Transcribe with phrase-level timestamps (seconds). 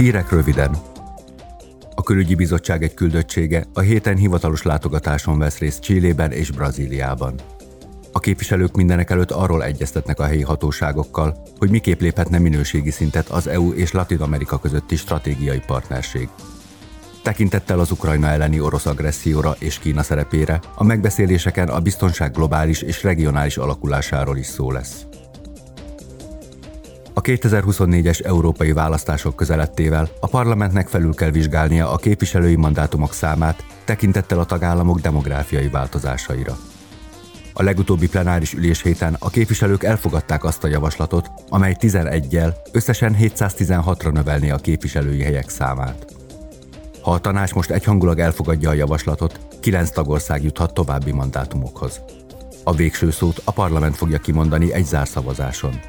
[0.00, 0.76] Hírek röviden.
[1.94, 7.34] A külügyi bizottság egy küldöttsége a héten hivatalos látogatáson vesz részt Csillében és Brazíliában.
[8.12, 13.46] A képviselők mindenek előtt arról egyeztetnek a helyi hatóságokkal, hogy miképp léphetne minőségi szintet az
[13.46, 16.28] EU és Latin Amerika közötti stratégiai partnerség.
[17.22, 23.02] Tekintettel az Ukrajna elleni orosz agresszióra és Kína szerepére, a megbeszéléseken a biztonság globális és
[23.02, 25.06] regionális alakulásáról is szó lesz.
[27.20, 34.38] A 2024-es európai választások közelettével a parlamentnek felül kell vizsgálnia a képviselői mandátumok számát tekintettel
[34.38, 36.56] a tagállamok demográfiai változásaira.
[37.52, 44.12] A legutóbbi plenáris ülés héten a képviselők elfogadták azt a javaslatot, amely 11-jel összesen 716-ra
[44.12, 46.06] növelné a képviselői helyek számát.
[47.02, 52.00] Ha a tanács most egyhangulag elfogadja a javaslatot, 9 tagország juthat további mandátumokhoz.
[52.64, 55.80] A végső szót a parlament fogja kimondani egy zárszavazáson.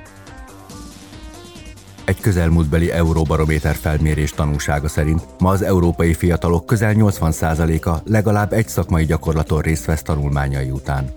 [2.12, 9.06] Egy közelmúltbeli Euróbarométer felmérés tanúsága szerint ma az európai fiatalok közel 80%-a legalább egy szakmai
[9.06, 11.14] gyakorlaton részt vesz tanulmányai után.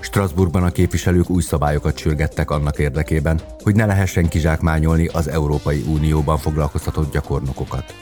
[0.00, 6.38] Strasbourgban a képviselők új szabályokat sürgettek annak érdekében, hogy ne lehessen kizsákmányolni az Európai Unióban
[6.38, 7.94] foglalkoztatott gyakornokokat.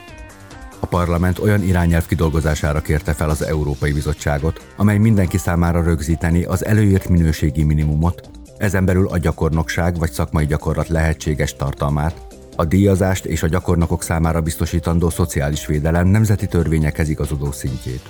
[0.81, 6.65] A parlament olyan irányelv kidolgozására kérte fel az Európai Bizottságot, amely mindenki számára rögzíteni az
[6.65, 8.31] előírt minőségi minimumot,
[8.63, 14.41] ezen belül a gyakornokság vagy szakmai gyakorlat lehetséges tartalmát, a díjazást és a gyakornokok számára
[14.41, 18.03] biztosítandó szociális védelem nemzeti törvényekhez igazodó szintjét.